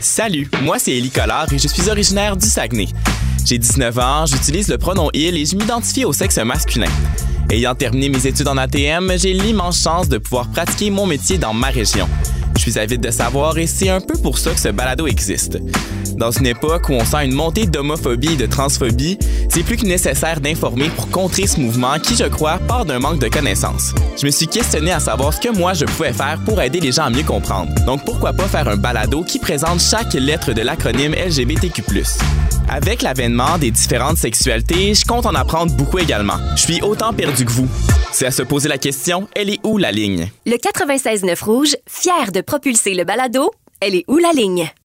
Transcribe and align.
Salut, 0.00 0.48
moi 0.62 0.78
c'est 0.78 0.92
Élie 0.92 1.10
Collard 1.10 1.52
et 1.52 1.58
je 1.58 1.68
suis 1.68 1.90
originaire 1.90 2.34
du 2.34 2.46
Saguenay. 2.46 2.88
J'ai 3.44 3.58
19 3.58 3.98
ans, 3.98 4.24
j'utilise 4.24 4.68
le 4.68 4.78
pronom 4.78 5.10
il 5.12 5.36
et 5.36 5.44
je 5.44 5.54
m'identifie 5.56 6.06
au 6.06 6.12
sexe 6.14 6.38
masculin. 6.38 6.88
Ayant 7.50 7.74
terminé 7.74 8.08
mes 8.08 8.28
études 8.28 8.46
en 8.46 8.56
ATM, 8.56 9.12
j'ai 9.16 9.32
l'immense 9.32 9.82
chance 9.82 10.08
de 10.08 10.18
pouvoir 10.18 10.48
pratiquer 10.52 10.88
mon 10.88 11.04
métier 11.04 11.36
dans 11.36 11.52
ma 11.52 11.66
région. 11.66 12.08
Je 12.54 12.60
suis 12.60 12.78
avide 12.78 13.00
de 13.00 13.10
savoir 13.10 13.58
et 13.58 13.66
c'est 13.66 13.88
un 13.88 14.00
peu 14.00 14.16
pour 14.16 14.38
ça 14.38 14.52
que 14.52 14.60
ce 14.60 14.68
balado 14.68 15.08
existe. 15.08 15.58
Dans 16.16 16.30
une 16.30 16.46
époque 16.46 16.88
où 16.90 16.92
on 16.92 17.04
sent 17.04 17.24
une 17.24 17.32
montée 17.32 17.66
d'homophobie 17.66 18.34
et 18.34 18.36
de 18.36 18.46
transphobie, 18.46 19.18
c'est 19.48 19.64
plus 19.64 19.76
que 19.76 19.84
nécessaire 19.84 20.40
d'informer 20.40 20.90
pour 20.90 21.10
contrer 21.10 21.48
ce 21.48 21.58
mouvement 21.58 21.98
qui, 21.98 22.14
je 22.14 22.24
crois, 22.24 22.58
part 22.58 22.84
d'un 22.84 23.00
manque 23.00 23.18
de 23.18 23.28
connaissances. 23.28 23.94
Je 24.20 24.26
me 24.26 24.30
suis 24.30 24.46
questionné 24.46 24.92
à 24.92 25.00
savoir 25.00 25.32
ce 25.32 25.40
que 25.40 25.48
moi 25.48 25.74
je 25.74 25.86
pouvais 25.86 26.12
faire 26.12 26.38
pour 26.44 26.60
aider 26.62 26.78
les 26.78 26.92
gens 26.92 27.04
à 27.04 27.10
mieux 27.10 27.24
comprendre. 27.24 27.72
Donc 27.84 28.04
pourquoi 28.04 28.32
pas 28.32 28.46
faire 28.46 28.68
un 28.68 28.76
balado 28.76 29.24
qui 29.24 29.40
présente 29.40 29.80
chaque 29.80 30.14
lettre 30.14 30.52
de 30.52 30.62
l'acronyme 30.62 31.14
LGBTQ+. 31.14 31.82
Avec 32.72 33.02
l'avènement 33.02 33.58
des 33.58 33.72
différentes 33.72 34.16
sexualités, 34.16 34.94
je 34.94 35.04
compte 35.04 35.26
en 35.26 35.34
apprendre 35.34 35.74
beaucoup 35.74 35.98
également. 35.98 36.36
Je 36.54 36.60
suis 36.60 36.82
autant 36.82 37.12
perdu 37.12 37.44
que 37.44 37.50
vous. 37.50 37.68
C'est 38.12 38.26
à 38.26 38.30
se 38.30 38.44
poser 38.44 38.68
la 38.68 38.78
question, 38.78 39.26
elle 39.34 39.50
est 39.50 39.58
où 39.64 39.76
la 39.76 39.90
ligne? 39.90 40.28
Le 40.46 40.54
96.9 40.54 41.44
Rouge, 41.44 41.76
fier 41.88 42.30
de 42.30 42.40
propulser 42.42 42.94
le 42.94 43.02
balado, 43.02 43.50
elle 43.80 43.96
est 43.96 44.04
où 44.06 44.18
la 44.18 44.30
ligne? 44.30 44.70